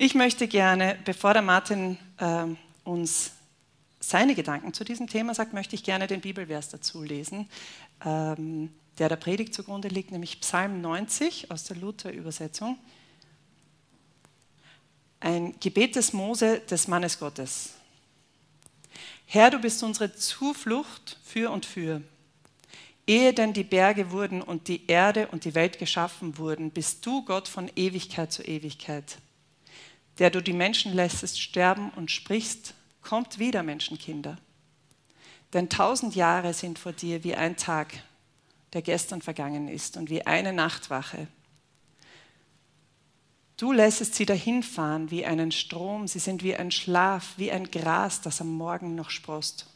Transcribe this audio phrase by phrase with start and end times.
[0.00, 2.44] Ich möchte gerne, bevor der Martin äh,
[2.84, 3.32] uns
[3.98, 7.48] seine Gedanken zu diesem Thema sagt, möchte ich gerne den Bibelvers dazu lesen,
[8.04, 12.78] ähm, der der Predigt zugrunde liegt, nämlich Psalm 90 aus der Luther-Übersetzung.
[15.18, 17.70] Ein Gebet des Mose, des Mannes Gottes.
[19.26, 22.02] Herr, du bist unsere Zuflucht für und für.
[23.04, 27.24] Ehe denn die Berge wurden und die Erde und die Welt geschaffen wurden, bist du
[27.24, 29.18] Gott von Ewigkeit zu Ewigkeit
[30.18, 34.36] der du die Menschen lässest sterben und sprichst, kommt wieder, Menschenkinder.
[35.52, 37.94] Denn tausend Jahre sind vor dir wie ein Tag,
[38.72, 41.28] der gestern vergangen ist, und wie eine Nachtwache.
[43.56, 48.20] Du lässest sie dahinfahren wie einen Strom, sie sind wie ein Schlaf, wie ein Gras,
[48.20, 49.66] das am Morgen noch sprost,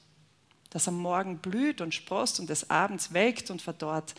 [0.70, 4.14] das am Morgen blüht und sprost und des Abends welkt und verdorrt.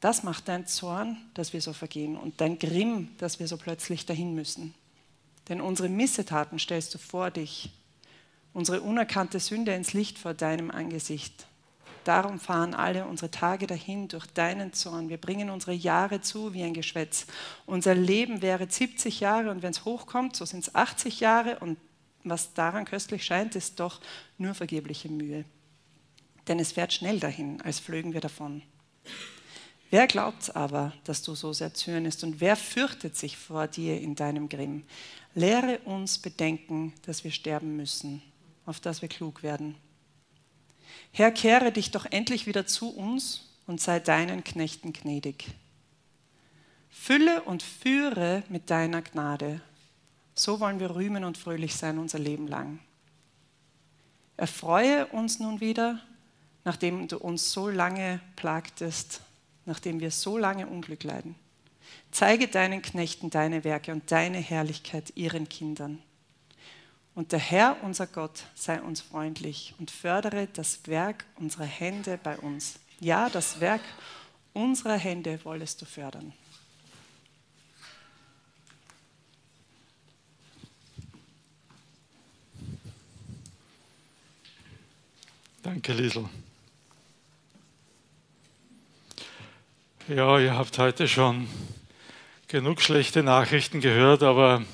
[0.00, 4.04] Das macht dein Zorn, dass wir so vergehen, und dein Grimm, dass wir so plötzlich
[4.04, 4.74] dahin müssen.
[5.48, 7.70] Denn unsere Missetaten stellst du vor dich,
[8.52, 11.46] unsere unerkannte Sünde ins Licht vor deinem Angesicht.
[12.04, 15.08] Darum fahren alle unsere Tage dahin durch deinen Zorn.
[15.08, 17.26] Wir bringen unsere Jahre zu wie ein Geschwätz.
[17.64, 21.78] Unser Leben wäre 70 Jahre und wenn es hochkommt, so sind es 80 Jahre und
[22.24, 24.00] was daran köstlich scheint, ist doch
[24.38, 25.44] nur vergebliche Mühe.
[26.48, 28.62] Denn es fährt schnell dahin, als flögen wir davon.
[29.92, 34.14] Wer glaubt aber, dass du so sehr zürnest und wer fürchtet sich vor dir in
[34.14, 34.84] deinem Grimm?
[35.34, 38.22] Lehre uns bedenken, dass wir sterben müssen,
[38.64, 39.74] auf dass wir klug werden.
[41.10, 45.48] Herr, kehre dich doch endlich wieder zu uns und sei deinen Knechten gnädig.
[46.88, 49.60] Fülle und führe mit deiner Gnade.
[50.34, 52.78] So wollen wir rühmen und fröhlich sein unser Leben lang.
[54.38, 56.00] Erfreue uns nun wieder,
[56.64, 59.20] nachdem du uns so lange plagtest,
[59.64, 61.34] nachdem wir so lange Unglück leiden.
[62.10, 66.02] Zeige deinen Knechten deine Werke und deine Herrlichkeit ihren Kindern.
[67.14, 72.38] Und der Herr, unser Gott, sei uns freundlich und fördere das Werk unserer Hände bei
[72.38, 72.78] uns.
[73.00, 73.82] Ja, das Werk
[74.54, 76.32] unserer Hände wollest du fördern.
[85.62, 86.28] Danke, Liesel.
[90.08, 91.46] Ja, ihr habt heute schon
[92.48, 94.64] genug schlechte Nachrichten gehört, aber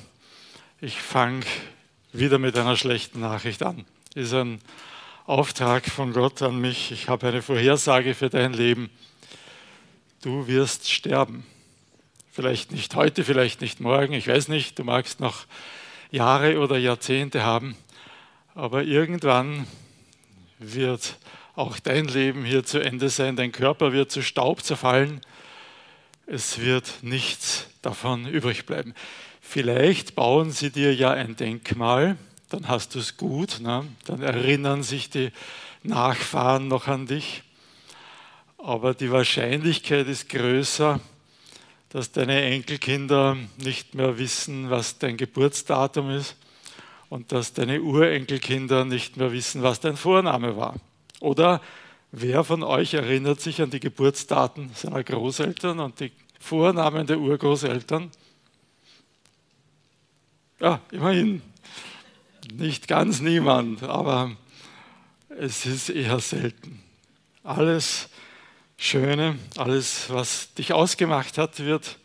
[0.81, 1.45] ich fange
[2.11, 3.85] wieder mit einer schlechten Nachricht an.
[4.15, 4.59] Ist ein
[5.27, 6.91] Auftrag von Gott an mich.
[6.91, 8.89] Ich habe eine Vorhersage für dein Leben.
[10.23, 11.45] Du wirst sterben.
[12.31, 14.79] Vielleicht nicht heute, vielleicht nicht morgen, ich weiß nicht.
[14.79, 15.45] Du magst noch
[16.09, 17.75] Jahre oder Jahrzehnte haben,
[18.55, 19.67] aber irgendwann
[20.57, 21.17] wird
[21.59, 23.35] auch dein Leben hier zu Ende sein.
[23.35, 25.21] Dein Körper wird zu Staub zerfallen
[26.31, 28.93] es wird nichts davon übrig bleiben.
[29.41, 32.17] Vielleicht bauen sie dir ja ein Denkmal,
[32.49, 33.87] dann hast du es gut, ne?
[34.05, 35.31] dann erinnern sich die
[35.81, 37.41] Nachfahren noch an dich.
[38.59, 40.99] Aber die Wahrscheinlichkeit ist größer,
[41.89, 46.35] dass deine Enkelkinder nicht mehr wissen, was dein Geburtsdatum ist
[47.09, 50.75] und dass deine Urenkelkinder nicht mehr wissen, was dein Vorname war.
[51.19, 51.61] Oder
[52.11, 58.09] Wer von euch erinnert sich an die Geburtsdaten seiner Großeltern und die Vornamen der Urgroßeltern?
[60.59, 61.43] Ja, immerhin.
[62.51, 64.35] Nicht ganz niemand, aber
[65.29, 66.81] es ist eher selten.
[67.43, 68.09] Alles
[68.75, 71.99] Schöne, alles, was dich ausgemacht hat, wird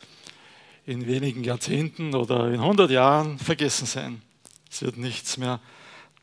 [0.84, 4.20] in wenigen Jahrzehnten oder in 100 Jahren vergessen sein.
[4.70, 5.60] Es wird nichts mehr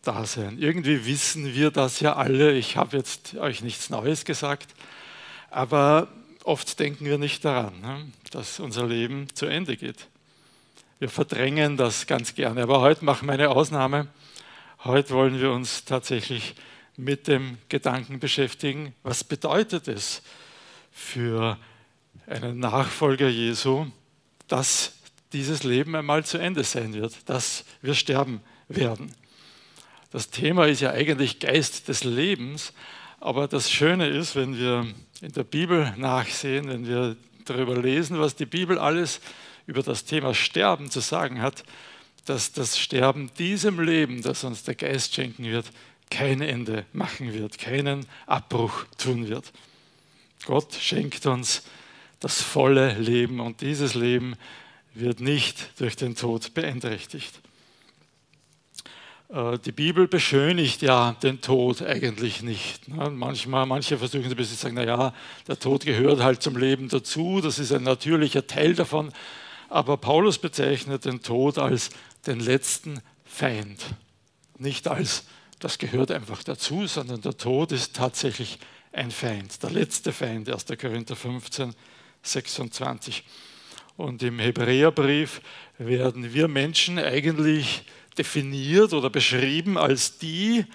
[0.02, 0.58] da sein.
[0.60, 2.54] Irgendwie wissen wir das ja alle.
[2.54, 4.74] Ich habe jetzt euch nichts Neues gesagt,
[5.50, 6.08] aber
[6.44, 10.08] oft denken wir nicht daran, ne, dass unser Leben zu Ende geht.
[11.00, 12.64] Wir verdrängen das ganz gerne.
[12.64, 14.08] Aber heute machen wir eine Ausnahme.
[14.84, 16.56] Heute wollen wir uns tatsächlich
[16.98, 20.22] mit dem Gedanken beschäftigen, was bedeutet es
[20.92, 21.58] für
[22.28, 23.88] einen Nachfolger Jesu,
[24.48, 24.94] dass
[25.34, 29.12] dieses Leben einmal zu Ende sein wird, dass wir sterben werden.
[30.11, 32.73] Das Thema ist ja eigentlich Geist des Lebens,
[33.22, 34.85] aber das Schöne ist, wenn wir
[35.22, 37.16] in der Bibel nachsehen, wenn wir
[37.46, 39.22] darüber lesen, was die Bibel alles
[39.67, 41.63] über das Thema Sterben zu sagen hat,
[42.25, 45.72] dass das Sterben diesem Leben, das uns der Geist schenken wird,
[46.09, 49.53] kein Ende machen wird, keinen Abbruch tun wird.
[50.46, 51.63] Gott schenkt uns
[52.19, 54.35] das volle Leben und dieses Leben
[54.93, 57.40] wird nicht durch den Tod beeinträchtigt.
[59.32, 62.88] Äh, die Bibel beschönigt ja den Tod eigentlich nicht.
[62.88, 63.10] Ne?
[63.10, 65.14] Manchmal, manche versuchen ein bisschen zu sagen, naja,
[65.48, 69.12] der Tod gehört halt zum Leben dazu, das ist ein natürlicher Teil davon.
[69.70, 71.92] aber Paulus bezeichnet den Tod als
[72.28, 73.82] den letzten Feind.
[74.58, 75.24] Nicht als,
[75.60, 78.60] das gehört einfach dazu, sondern der Tod ist tatsächlich
[78.92, 80.66] ein Feind, der letzte Feind, 1.
[80.78, 81.74] Korinther 15,
[82.22, 83.24] 26.
[83.96, 85.42] Und im Hebräerbrief
[85.78, 87.84] werden wir Menschen eigentlich
[88.17, 90.66] definiert oder beschrieben als die,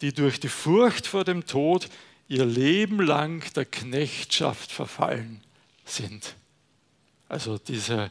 [0.00, 1.88] die durch die Furcht vor dem Tod
[2.28, 5.40] ihr Leben lang der Knechtschaft verfallen
[5.84, 6.34] sind.
[7.28, 8.10] Also diese,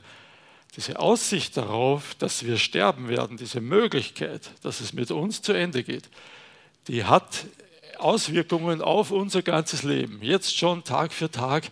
[0.75, 5.83] diese Aussicht darauf, dass wir sterben werden, diese Möglichkeit, dass es mit uns zu Ende
[5.83, 6.09] geht,
[6.87, 7.45] die hat
[7.97, 10.19] Auswirkungen auf unser ganzes Leben.
[10.21, 11.69] Jetzt schon Tag für Tag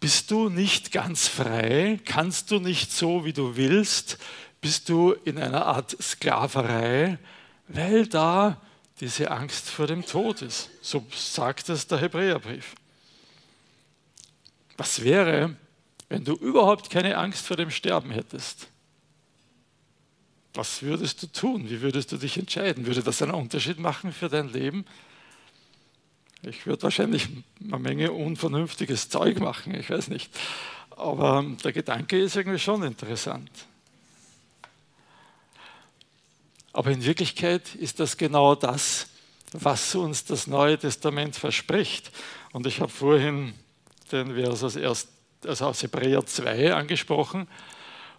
[0.00, 4.18] bist du nicht ganz frei, kannst du nicht so, wie du willst,
[4.60, 7.18] bist du in einer Art Sklaverei,
[7.68, 8.60] weil da
[9.00, 10.70] diese Angst vor dem Tod ist.
[10.82, 12.74] So sagt es der Hebräerbrief.
[14.76, 15.56] Was wäre,
[16.08, 18.68] wenn du überhaupt keine Angst vor dem Sterben hättest?
[20.54, 21.70] Was würdest du tun?
[21.70, 22.86] Wie würdest du dich entscheiden?
[22.86, 24.84] Würde das einen Unterschied machen für dein Leben?
[26.42, 27.28] Ich würde wahrscheinlich
[27.62, 30.30] eine Menge unvernünftiges Zeug machen, ich weiß nicht.
[30.90, 33.50] Aber der Gedanke ist irgendwie schon interessant.
[36.78, 39.08] Aber in Wirklichkeit ist das genau das,
[39.50, 42.12] was uns das Neue Testament verspricht.
[42.52, 43.52] Und ich habe vorhin
[44.12, 45.08] den Vers aus, erst,
[45.44, 47.48] also aus Hebräer 2 angesprochen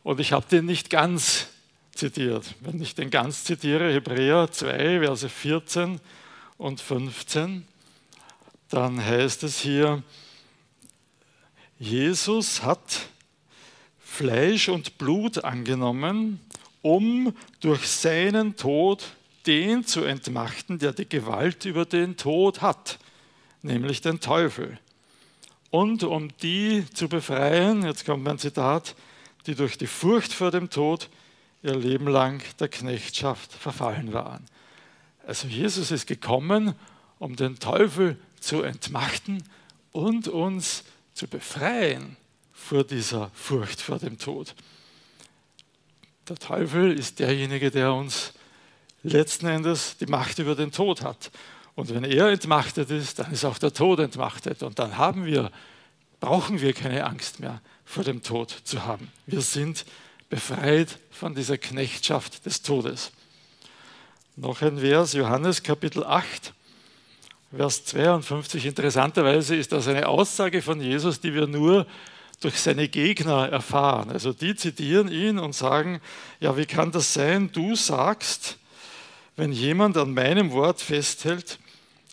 [0.03, 1.47] und ich habe den nicht ganz
[1.95, 2.53] zitiert.
[2.59, 6.01] Wenn ich den ganz zitiere, Hebräer 2, Verse 14
[6.57, 7.65] und 15,
[8.67, 10.03] dann heißt es hier,
[11.79, 13.07] Jesus hat
[13.99, 16.41] Fleisch und Blut angenommen,
[16.81, 19.03] um durch seinen Tod
[19.45, 22.99] den zu entmachten, der die Gewalt über den Tod hat,
[23.61, 24.79] nämlich den Teufel.
[25.71, 28.95] Und um die zu befreien, jetzt kommt mein Zitat,
[29.45, 31.09] die durch die Furcht vor dem Tod
[31.61, 34.45] ihr Leben lang der Knechtschaft verfallen waren.
[35.25, 36.75] Also Jesus ist gekommen,
[37.19, 39.43] um den Teufel zu entmachten
[39.91, 40.83] und uns
[41.13, 42.17] zu befreien
[42.53, 44.55] vor dieser Furcht vor dem Tod.
[46.29, 48.33] Der Teufel ist derjenige, der uns
[49.01, 51.31] letzten Endes die Macht über den Tod hat.
[51.73, 54.61] Und wenn er entmachtet ist, dann ist auch der Tod entmachtet.
[54.61, 55.51] Und dann haben wir,
[56.19, 59.11] brauchen wir keine Angst mehr vor dem Tod zu haben.
[59.25, 59.85] Wir sind
[60.29, 63.11] befreit von dieser Knechtschaft des Todes.
[64.35, 66.53] Noch ein Vers, Johannes Kapitel 8,
[67.57, 68.67] Vers 52.
[68.67, 71.87] Interessanterweise ist das eine Aussage von Jesus, die wir nur
[72.39, 74.09] durch seine Gegner erfahren.
[74.09, 75.99] Also die zitieren ihn und sagen,
[76.39, 77.51] ja, wie kann das sein?
[77.51, 78.57] Du sagst,
[79.35, 81.59] wenn jemand an meinem Wort festhält,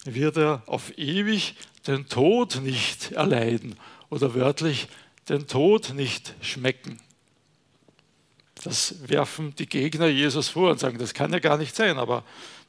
[0.04, 1.54] wird er auf ewig
[1.86, 3.76] den Tod nicht erleiden
[4.10, 4.88] oder wörtlich
[5.28, 7.00] den Tod nicht schmecken.
[8.62, 12.24] Das werfen die Gegner Jesus vor und sagen, das kann ja gar nicht sein, aber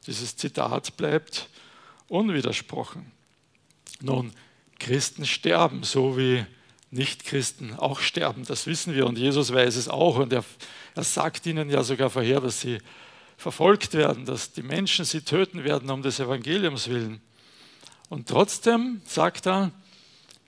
[0.06, 1.48] dieses Zitat bleibt
[2.08, 3.10] unwidersprochen.
[4.00, 4.32] Nun,
[4.78, 6.44] Christen sterben, so wie
[6.90, 10.44] Nichtchristen auch sterben, das wissen wir und Jesus weiß es auch und er,
[10.94, 12.78] er sagt ihnen ja sogar vorher, dass sie
[13.36, 17.20] verfolgt werden, dass die Menschen sie töten werden um des Evangeliums willen.
[18.08, 19.70] Und trotzdem sagt er,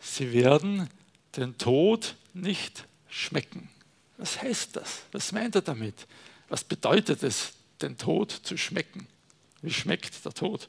[0.00, 0.88] sie werden
[1.36, 3.68] den Tod nicht schmecken.
[4.16, 5.02] Was heißt das?
[5.12, 6.06] Was meint er damit?
[6.48, 7.52] Was bedeutet es,
[7.82, 9.06] den Tod zu schmecken?
[9.62, 10.68] Wie schmeckt der Tod?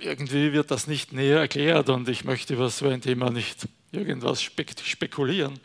[0.00, 4.42] irgendwie wird das nicht näher erklärt und ich möchte über so ein Thema nicht irgendwas
[4.42, 5.58] spekulieren.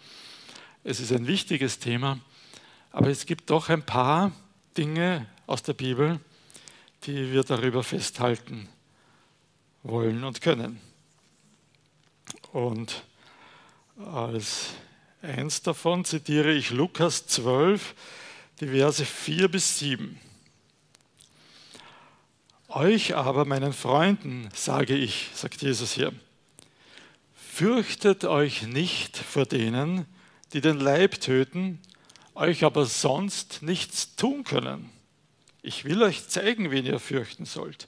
[0.84, 2.20] Es ist ein wichtiges Thema,
[2.92, 4.32] aber es gibt doch ein paar
[4.78, 6.20] Dinge aus der Bibel,
[7.04, 8.68] die wir darüber festhalten
[9.84, 10.80] wollen und können.
[12.52, 13.04] Und
[13.98, 14.74] als
[15.22, 17.96] eins davon zitiere ich Lukas 12,
[18.60, 20.20] die Verse 4 bis 7.
[22.70, 26.12] Euch aber, meinen Freunden, sage ich, sagt Jesus hier,
[27.56, 30.06] fürchtet euch nicht vor denen,
[30.52, 31.80] die den Leib töten,
[32.34, 34.90] euch aber sonst nichts tun können.
[35.62, 37.88] Ich will euch zeigen, wen ihr fürchten sollt.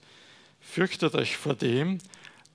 [0.62, 1.98] Fürchtet euch vor dem,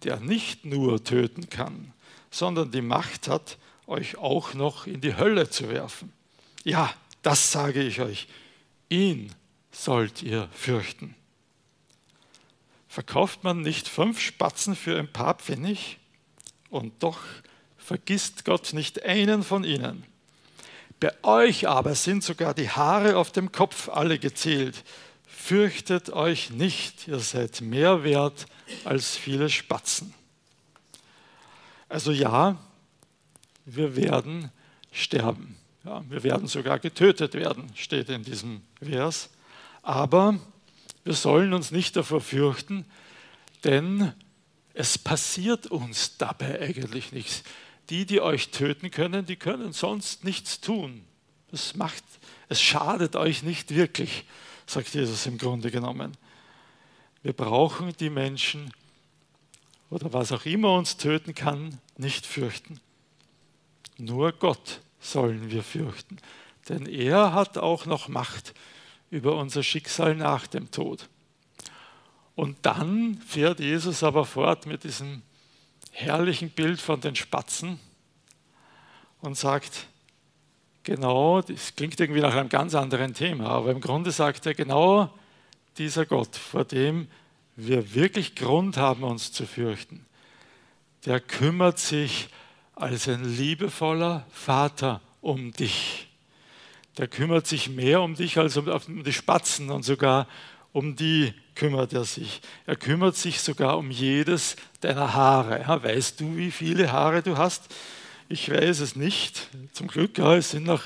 [0.04, 1.92] der nicht nur töten kann,
[2.30, 6.14] sondern die Macht hat, euch auch noch in die Hölle zu werfen.
[6.64, 8.26] Ja, das sage ich euch.
[8.88, 9.34] Ihn
[9.70, 11.14] sollt ihr fürchten.
[12.88, 15.98] Verkauft man nicht fünf Spatzen für ein paar Pfennig?
[16.72, 17.18] Und doch
[17.76, 20.04] vergisst Gott nicht einen von ihnen.
[21.00, 24.82] Bei euch aber sind sogar die Haare auf dem Kopf alle gezählt.
[25.26, 28.46] Fürchtet euch nicht, ihr seid mehr wert
[28.84, 30.14] als viele Spatzen.
[31.90, 32.56] Also ja,
[33.66, 34.50] wir werden
[34.92, 35.56] sterben.
[35.84, 39.28] Ja, wir werden sogar getötet werden, steht in diesem Vers.
[39.82, 40.38] Aber
[41.04, 42.86] wir sollen uns nicht davor fürchten,
[43.64, 44.14] denn
[44.74, 47.42] es passiert uns dabei eigentlich nichts.
[47.90, 51.04] Die, die euch töten können, die können sonst nichts tun.
[51.50, 52.04] Das macht,
[52.48, 54.24] es schadet euch nicht wirklich,
[54.66, 56.16] sagt Jesus im Grunde genommen.
[57.22, 58.72] Wir brauchen die Menschen
[59.90, 62.80] oder was auch immer uns töten kann, nicht fürchten.
[63.98, 66.16] Nur Gott sollen wir fürchten,
[66.68, 68.54] denn er hat auch noch Macht
[69.10, 71.08] über unser Schicksal nach dem Tod.
[72.34, 75.22] Und dann fährt Jesus aber fort mit diesem
[75.90, 77.78] herrlichen Bild von den Spatzen
[79.20, 79.86] und sagt,
[80.82, 85.10] genau, das klingt irgendwie nach einem ganz anderen Thema, aber im Grunde sagt er, genau
[85.78, 87.08] dieser Gott, vor dem
[87.56, 90.06] wir wirklich Grund haben, uns zu fürchten,
[91.04, 92.28] der kümmert sich
[92.74, 96.08] als ein liebevoller Vater um dich.
[96.98, 100.26] Der kümmert sich mehr um dich als um die Spatzen und sogar
[100.72, 102.40] um die kümmert er sich.
[102.66, 105.60] Er kümmert sich sogar um jedes deiner Haare.
[105.60, 107.64] Ja, weißt du, wie viele Haare du hast?
[108.28, 109.48] Ich weiß es nicht.
[109.72, 110.82] Zum Glück, ja, es sind noch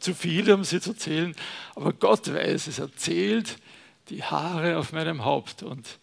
[0.00, 1.34] zu viele, um sie zu zählen.
[1.74, 2.78] Aber Gott weiß es.
[2.78, 3.56] Er zählt
[4.10, 5.62] die Haare auf meinem Haupt.
[5.62, 5.98] Und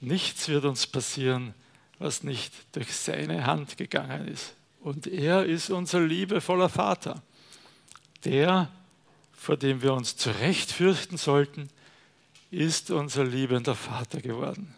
[0.00, 1.54] nichts wird uns passieren,
[1.98, 4.54] was nicht durch seine Hand gegangen ist.
[4.80, 7.22] Und er ist unser liebevoller Vater,
[8.24, 8.70] der,
[9.32, 11.70] vor dem wir uns zurecht fürchten sollten,
[12.54, 14.74] ist unser liebender Vater geworden.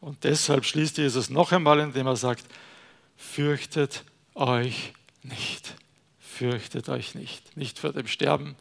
[0.00, 2.44] Und deshalb schließt Jesus noch einmal, indem er sagt,
[3.16, 5.74] fürchtet euch nicht.
[6.18, 7.56] Fürchtet euch nicht.
[7.56, 8.56] Nicht vor dem Sterben,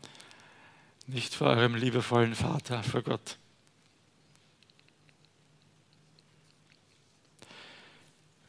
[1.08, 3.38] nicht vor eurem liebevollen Vater, vor Gott.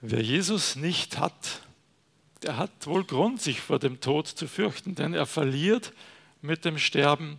[0.02, 1.62] Wer Jesus nicht hat,
[2.42, 5.92] der hat wohl Grund, sich vor dem Tod zu fürchten, denn er verliert
[6.40, 7.38] mit dem Sterben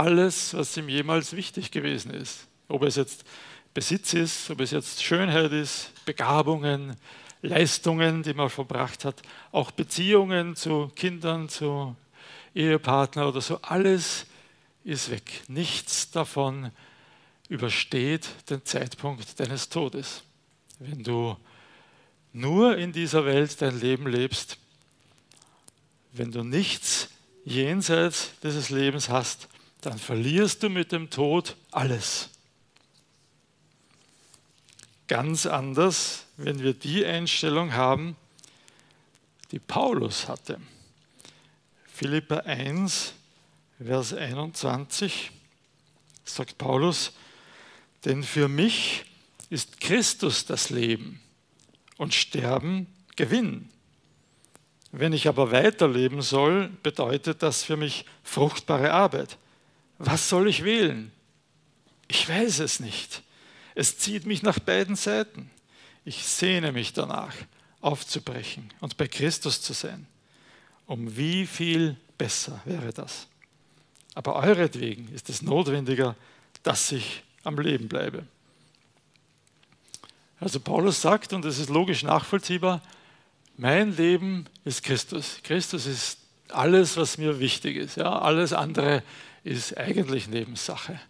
[0.00, 2.46] alles, was ihm jemals wichtig gewesen ist.
[2.68, 3.22] Ob es jetzt
[3.74, 6.96] Besitz ist, ob es jetzt Schönheit ist, Begabungen,
[7.42, 9.20] Leistungen, die man verbracht hat,
[9.52, 11.94] auch Beziehungen zu Kindern, zu
[12.54, 14.24] Ehepartner oder so, alles
[14.84, 15.42] ist weg.
[15.48, 16.70] Nichts davon
[17.50, 20.22] übersteht den Zeitpunkt deines Todes.
[20.78, 21.36] Wenn du
[22.32, 24.56] nur in dieser Welt dein Leben lebst,
[26.12, 27.08] wenn du nichts
[27.44, 29.48] jenseits dieses Lebens hast,
[29.80, 32.30] dann verlierst du mit dem Tod alles.
[35.08, 38.16] Ganz anders, wenn wir die Einstellung haben,
[39.50, 40.60] die Paulus hatte.
[41.92, 43.14] Philippa 1,
[43.84, 45.30] Vers 21
[46.24, 47.12] sagt Paulus,
[48.04, 49.04] denn für mich
[49.48, 51.20] ist Christus das Leben
[51.96, 53.68] und Sterben Gewinn.
[54.92, 59.36] Wenn ich aber weiterleben soll, bedeutet das für mich fruchtbare Arbeit
[60.00, 61.12] was soll ich wählen?
[62.08, 63.22] Ich weiß es nicht.
[63.74, 65.50] Es zieht mich nach beiden Seiten.
[66.06, 67.34] Ich sehne mich danach,
[67.82, 70.06] aufzubrechen und bei Christus zu sein.
[70.86, 73.26] Um wie viel besser wäre das?
[74.14, 76.16] Aber euretwegen ist es notwendiger,
[76.62, 78.26] dass ich am Leben bleibe.
[80.40, 82.82] Also Paulus sagt, und es ist logisch nachvollziehbar,
[83.58, 85.40] mein Leben ist Christus.
[85.44, 87.96] Christus ist alles, was mir wichtig ist.
[87.98, 89.04] Ja, alles andere ist
[89.44, 91.00] ist eigentlich Nebensache.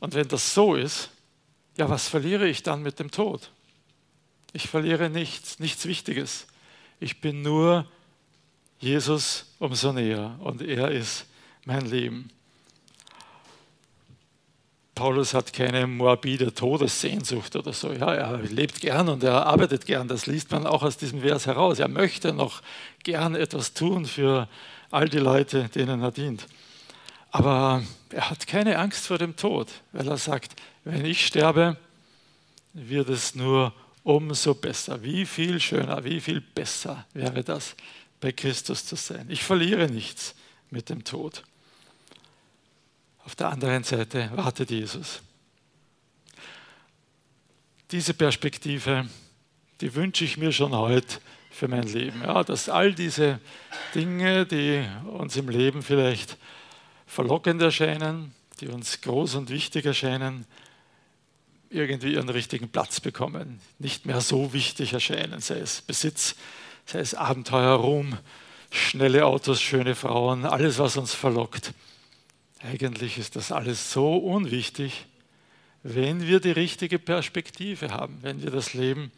[0.00, 1.10] Und wenn das so ist,
[1.76, 3.50] ja, was verliere ich dann mit dem Tod?
[4.52, 6.46] Ich verliere nichts, nichts Wichtiges.
[6.98, 7.86] Ich bin nur
[8.78, 11.26] Jesus umso näher und er ist
[11.64, 12.30] mein Leben.
[14.94, 17.90] Paulus hat keine morbide Todessehnsucht oder so.
[17.92, 20.08] Ja, er lebt gern und er arbeitet gern.
[20.08, 21.78] Das liest man auch aus diesem Vers heraus.
[21.78, 22.60] Er möchte noch
[23.02, 24.46] gern etwas tun für
[24.90, 26.46] all die Leute, denen er dient.
[27.30, 31.76] Aber er hat keine Angst vor dem Tod, weil er sagt, wenn ich sterbe,
[32.72, 33.72] wird es nur
[34.02, 35.02] umso besser.
[35.02, 37.76] Wie viel schöner, wie viel besser wäre das,
[38.20, 39.26] bei Christus zu sein.
[39.28, 40.34] Ich verliere nichts
[40.70, 41.42] mit dem Tod.
[43.24, 45.22] Auf der anderen Seite wartet Jesus.
[47.90, 49.08] Diese Perspektive,
[49.80, 51.18] die wünsche ich mir schon heute
[51.50, 52.22] für mein Leben.
[52.22, 53.40] Ja, dass all diese
[53.94, 56.36] Dinge, die uns im Leben vielleicht
[57.10, 60.46] verlockend erscheinen, die uns groß und wichtig erscheinen,
[61.68, 66.36] irgendwie ihren richtigen Platz bekommen, nicht mehr so wichtig erscheinen, sei es Besitz,
[66.86, 68.16] sei es Abenteuer, Ruhm,
[68.70, 71.74] schnelle Autos, schöne Frauen, alles, was uns verlockt.
[72.60, 75.06] Eigentlich ist das alles so unwichtig,
[75.82, 79.10] wenn wir die richtige Perspektive haben, wenn wir das Leben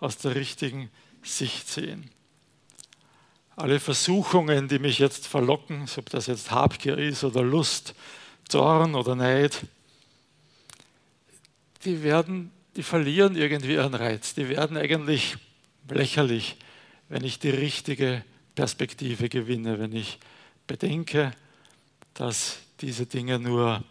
[0.00, 0.90] aus der richtigen
[1.22, 2.10] Sicht sehen.
[3.56, 7.94] Alle Versuchungen, die mich jetzt verlocken, ob das jetzt Habgier ist oder Lust,
[8.48, 9.62] Zorn oder Neid,
[11.84, 14.34] die werden, die verlieren irgendwie ihren Reiz.
[14.34, 15.36] Die werden eigentlich
[15.88, 16.56] lächerlich,
[17.08, 18.22] wenn ich die richtige
[18.54, 20.18] Perspektive gewinne, wenn ich
[20.66, 21.32] bedenke,
[22.14, 23.82] dass diese Dinge nur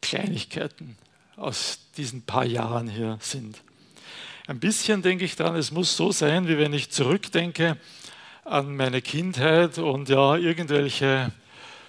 [0.00, 0.96] Kleinigkeiten
[1.36, 3.60] aus diesen paar Jahren hier sind.
[4.46, 7.76] Ein bisschen denke ich daran, es muss so sein, wie wenn ich zurückdenke
[8.48, 11.32] an meine Kindheit und ja, irgendwelche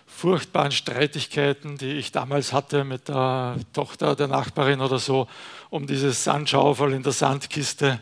[0.07, 5.27] furchtbaren Streitigkeiten, die ich damals hatte mit der Tochter der Nachbarin oder so,
[5.69, 7.99] um dieses Sandschaufel in der Sandkiste.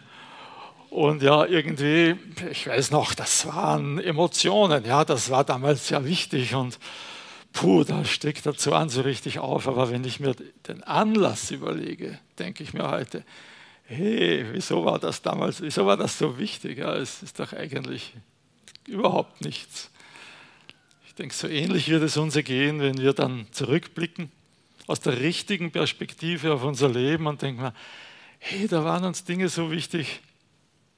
[0.89, 2.15] Und ja, irgendwie,
[2.49, 6.79] ich weiß noch, das waren Emotionen, ja, das war damals sehr wichtig und
[7.51, 9.67] puh, da steckt dazu an so richtig auf.
[9.67, 10.35] Aber wenn ich mir
[10.67, 13.25] den Anlass überlege, denke ich mir heute,
[13.83, 16.77] hey, wieso war das damals, wieso war das so wichtig?
[16.77, 18.13] Ja, es ist doch eigentlich
[18.87, 19.91] überhaupt nichts.
[21.07, 24.31] Ich denke, so ähnlich wird es uns ergehen, wenn wir dann zurückblicken
[24.87, 27.71] aus der richtigen Perspektive auf unser Leben und denken,
[28.39, 30.21] hey, da waren uns Dinge so wichtig,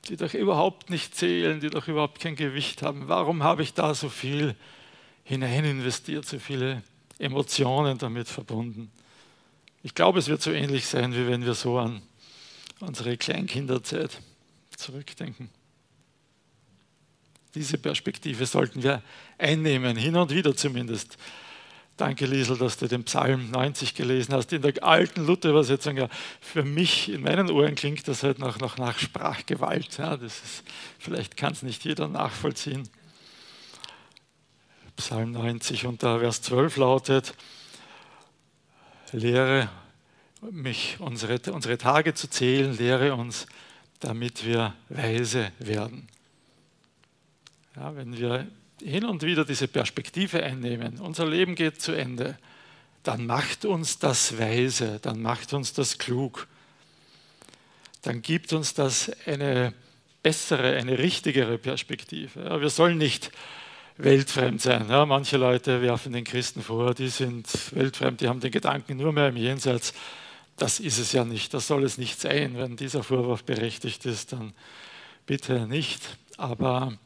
[0.10, 3.08] die doch überhaupt nicht zählen, die doch überhaupt kein Gewicht haben.
[3.08, 4.56] Warum habe ich da so viel
[5.24, 6.84] hinein investiert, so viele
[7.20, 8.92] Emotionen damit verbunden?
[9.84, 12.02] Ich glaube, es wird so ähnlich sein, wie wenn wir so an
[12.80, 14.20] unsere Kleinkinderzeit
[14.76, 15.50] zurückdenken.
[17.56, 19.02] Diese Perspektive sollten wir
[19.38, 21.18] einnehmen, hin und wieder zumindest.
[21.98, 24.54] Danke, Liesel, dass du den Psalm 90 gelesen hast.
[24.54, 28.78] In der alten Luther-Übersetzung, ja, für mich, in meinen Ohren klingt das halt noch, noch
[28.78, 29.98] nach Sprachgewalt.
[29.98, 30.64] Ja, das ist,
[31.00, 32.88] vielleicht kann es nicht jeder nachvollziehen.
[34.96, 37.34] Psalm 90 und da Vers 12 lautet,
[39.12, 39.70] lehre
[40.52, 43.48] mich, unsere, unsere Tage zu zählen, lehre uns,
[44.00, 46.08] damit wir weise werden.
[47.80, 48.48] Ja, wenn wir
[48.82, 52.38] hin und wieder diese Perspektive einnehmen, unser Leben geht zu Ende,
[53.04, 56.48] dann macht uns das weise, dann macht uns das klug,
[58.02, 59.74] dann gibt uns das eine
[60.24, 62.46] bessere, eine richtigere Perspektive.
[62.46, 63.32] Ja, wir sollen nicht
[63.98, 64.90] weltfremd sein.
[64.90, 69.12] Ja, manche Leute werfen den Christen vor, die sind weltfremd, die haben den Gedanken nur
[69.14, 69.94] mehr im Jenseits.
[70.56, 72.58] Das ist es ja nicht, das soll es nicht sein.
[72.58, 74.54] Wenn dieser Vorwurf berechtigt ist, dann
[75.28, 76.02] bitte nicht.
[76.38, 76.98] Aber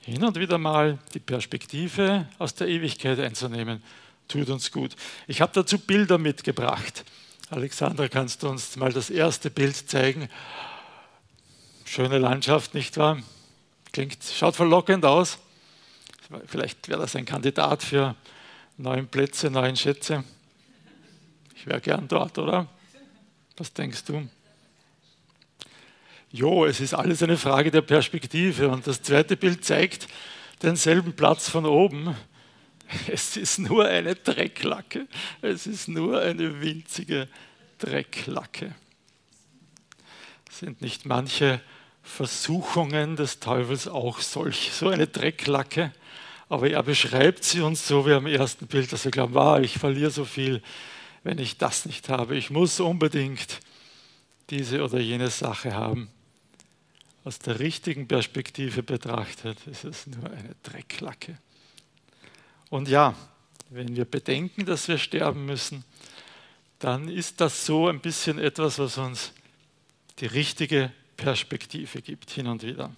[0.00, 3.82] hin und wieder mal die Perspektive aus der Ewigkeit einzunehmen,
[4.28, 4.96] tut uns gut.
[5.26, 7.04] Ich habe dazu Bilder mitgebracht.
[7.50, 10.28] Alexandra, kannst du uns mal das erste Bild zeigen?
[11.84, 13.20] Schöne Landschaft, nicht wahr?
[13.92, 15.38] Klingt, schaut verlockend aus.
[16.46, 18.14] Vielleicht wäre das ein Kandidat für
[18.76, 20.22] neun Plätze, neun Schätze.
[21.56, 22.68] Ich wäre gern dort, oder?
[23.56, 24.28] Was denkst du?
[26.32, 28.68] Jo, es ist alles eine Frage der Perspektive.
[28.68, 30.06] Und das zweite Bild zeigt
[30.62, 32.14] denselben Platz von oben.
[33.06, 35.06] Es ist nur eine Drecklacke.
[35.42, 37.28] Es ist nur eine winzige
[37.78, 38.74] Drecklacke.
[40.50, 41.60] Sind nicht manche
[42.02, 45.92] Versuchungen des Teufels auch solch, so eine Drecklacke?
[46.48, 49.78] Aber er beschreibt sie uns so wie am ersten Bild, dass wir glauben, wow, ich
[49.78, 50.60] verliere so viel,
[51.22, 52.36] wenn ich das nicht habe.
[52.36, 53.60] Ich muss unbedingt
[54.50, 56.10] diese oder jene Sache haben
[57.24, 61.36] aus der richtigen Perspektive betrachtet, ist es nur eine Drecklacke.
[62.70, 63.14] Und ja,
[63.68, 65.84] wenn wir bedenken, dass wir sterben müssen,
[66.78, 69.32] dann ist das so ein bisschen etwas, was uns
[70.18, 72.90] die richtige Perspektive gibt, hin und wieder.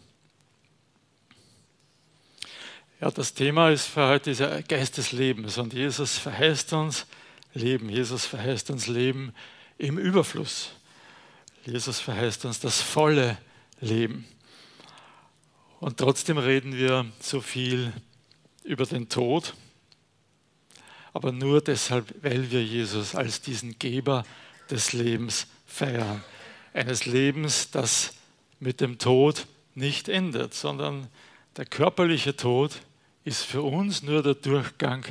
[3.00, 7.06] Ja, das Thema ist für heute dieser Geist des Lebens und Jesus verheißt uns
[7.54, 7.88] Leben.
[7.88, 9.34] Jesus verheißt uns Leben
[9.78, 10.70] im Überfluss.
[11.66, 13.51] Jesus verheißt uns das volle Leben.
[13.82, 14.24] Leben.
[15.80, 17.92] Und trotzdem reden wir so viel
[18.64, 19.54] über den Tod,
[21.12, 24.24] aber nur deshalb, weil wir Jesus als diesen Geber
[24.70, 26.22] des Lebens feiern.
[26.72, 28.14] Eines Lebens, das
[28.60, 31.08] mit dem Tod nicht endet, sondern
[31.56, 32.80] der körperliche Tod
[33.24, 35.04] ist für uns nur der Durchgang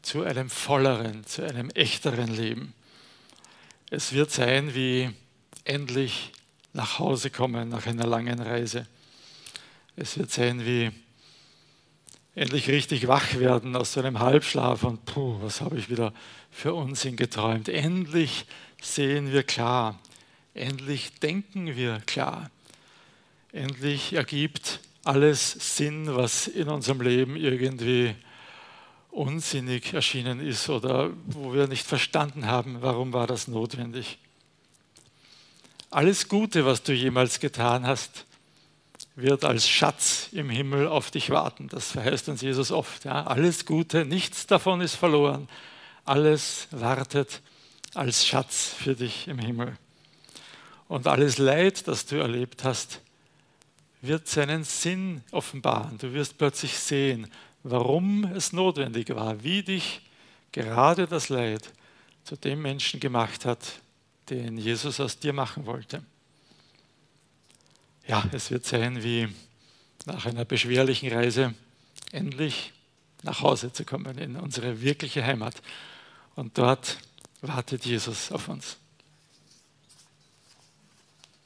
[0.00, 2.72] zu einem volleren, zu einem echteren Leben.
[3.90, 5.10] Es wird sein wie
[5.64, 6.32] endlich
[6.74, 8.86] nach Hause kommen nach einer langen Reise.
[9.96, 10.90] Es wird sein wie
[12.34, 16.12] endlich richtig wach werden aus so einem Halbschlaf und puh, was habe ich wieder
[16.50, 17.68] für Unsinn geträumt.
[17.68, 18.44] Endlich
[18.82, 20.00] sehen wir klar.
[20.52, 22.50] Endlich denken wir klar.
[23.52, 28.16] Endlich ergibt alles Sinn, was in unserem Leben irgendwie
[29.12, 34.18] unsinnig erschienen ist oder wo wir nicht verstanden haben, warum war das notwendig.
[35.94, 38.26] Alles Gute, was du jemals getan hast,
[39.14, 41.68] wird als Schatz im Himmel auf dich warten.
[41.68, 43.04] Das verheißt uns Jesus oft.
[43.04, 43.24] Ja?
[43.28, 45.48] Alles Gute, nichts davon ist verloren.
[46.04, 47.42] Alles wartet
[47.94, 49.78] als Schatz für dich im Himmel.
[50.88, 53.00] Und alles Leid, das du erlebt hast,
[54.02, 55.96] wird seinen Sinn offenbaren.
[55.98, 57.30] Du wirst plötzlich sehen,
[57.62, 60.00] warum es notwendig war, wie dich
[60.50, 61.72] gerade das Leid
[62.24, 63.80] zu dem Menschen gemacht hat,
[64.30, 66.02] den Jesus aus dir machen wollte.
[68.06, 69.28] Ja, es wird sein wie
[70.06, 71.54] nach einer beschwerlichen Reise
[72.12, 72.72] endlich
[73.22, 75.62] nach Hause zu kommen, in unsere wirkliche Heimat.
[76.34, 76.98] Und dort
[77.40, 78.76] wartet Jesus auf uns.